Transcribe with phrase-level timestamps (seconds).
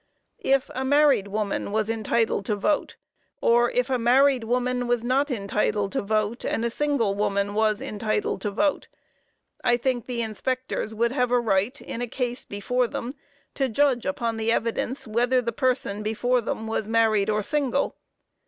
[0.39, 2.95] If a married woman was entitled to vote,
[3.39, 7.79] or if a married woman was not entitled to vote, and a single woman was
[7.81, 8.87] entitled to vote,
[9.63, 13.13] I think the inspectors would have a right in a case before them,
[13.53, 17.95] to judge upon the evidence whether the person before them was married or single.